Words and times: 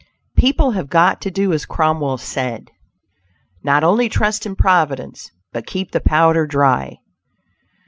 People 0.35 0.71
have 0.71 0.89
got 0.89 1.21
to 1.21 1.29
do 1.29 1.53
as 1.53 1.67
Cromwell 1.67 2.17
said: 2.17 2.71
"not 3.63 3.83
only 3.83 4.09
trust 4.09 4.47
in 4.47 4.55
Providence, 4.55 5.29
but 5.53 5.67
keep 5.67 5.91
the 5.91 5.99
powder 6.01 6.47
dry." 6.47 6.97